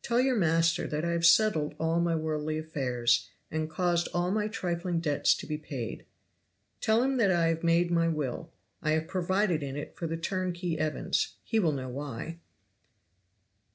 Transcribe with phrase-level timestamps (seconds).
[0.00, 4.48] "Tell your master that I have settled all my worldly affairs, and caused all my
[4.48, 6.06] trifling debts to be paid.
[6.80, 8.50] "Tell him that I have made my will!
[8.80, 12.38] (I have provided in it for the turnkey Evans he will know why.)